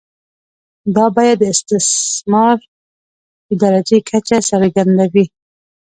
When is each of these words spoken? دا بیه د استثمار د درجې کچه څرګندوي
دا 0.95 1.05
بیه 1.15 1.33
د 1.41 1.43
استثمار 1.53 2.57
د 3.47 3.49
درجې 3.61 3.99
کچه 4.09 4.37
څرګندوي 4.49 5.25